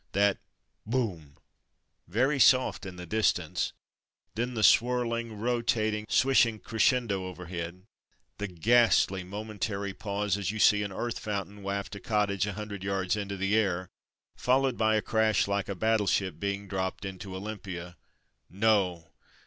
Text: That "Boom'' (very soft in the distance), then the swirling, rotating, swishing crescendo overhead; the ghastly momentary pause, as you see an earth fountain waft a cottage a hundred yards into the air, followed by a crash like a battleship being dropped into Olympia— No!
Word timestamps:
That 0.13 0.39
"Boom'' 0.83 1.37
(very 2.07 2.39
soft 2.39 2.87
in 2.87 2.95
the 2.95 3.05
distance), 3.05 3.71
then 4.33 4.55
the 4.55 4.63
swirling, 4.63 5.37
rotating, 5.39 6.07
swishing 6.09 6.57
crescendo 6.57 7.23
overhead; 7.27 7.85
the 8.39 8.47
ghastly 8.47 9.23
momentary 9.23 9.93
pause, 9.93 10.39
as 10.39 10.49
you 10.49 10.57
see 10.57 10.81
an 10.81 10.91
earth 10.91 11.19
fountain 11.19 11.61
waft 11.61 11.93
a 11.95 11.99
cottage 11.99 12.47
a 12.47 12.53
hundred 12.53 12.83
yards 12.83 13.15
into 13.15 13.37
the 13.37 13.55
air, 13.55 13.89
followed 14.35 14.75
by 14.75 14.95
a 14.95 15.03
crash 15.03 15.47
like 15.47 15.69
a 15.69 15.75
battleship 15.75 16.39
being 16.39 16.67
dropped 16.67 17.05
into 17.05 17.35
Olympia— 17.35 17.95
No! 18.49 19.05